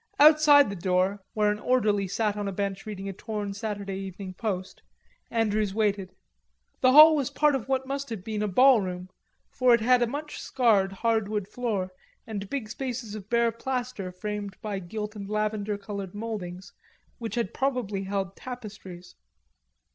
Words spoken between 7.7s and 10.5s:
must have been a ballroom, for it had a much